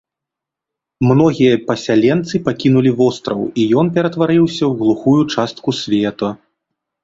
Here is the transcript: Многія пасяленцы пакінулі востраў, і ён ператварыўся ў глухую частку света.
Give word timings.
Многія 1.09 1.59
пасяленцы 1.67 2.35
пакінулі 2.49 2.91
востраў, 3.03 3.41
і 3.61 3.69
ён 3.85 3.95
ператварыўся 4.01 4.59
ў 4.67 4.71
глухую 4.83 5.17
частку 5.33 5.69
света. 5.85 6.37